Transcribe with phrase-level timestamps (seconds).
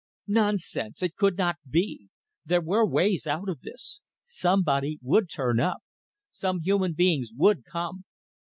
[0.25, 1.03] Nonsense!
[1.03, 2.09] It could not be.
[2.43, 4.01] There were ways out of this.
[4.23, 5.83] Somebody would turn up.
[6.31, 8.05] Some human beings would come.